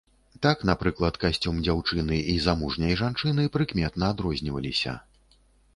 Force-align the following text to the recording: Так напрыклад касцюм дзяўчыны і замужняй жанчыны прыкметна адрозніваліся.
Так 0.43 0.63
напрыклад 0.69 1.19
касцюм 1.25 1.59
дзяўчыны 1.67 2.17
і 2.33 2.35
замужняй 2.47 2.99
жанчыны 3.05 3.47
прыкметна 3.59 4.03
адрозніваліся. 4.17 4.99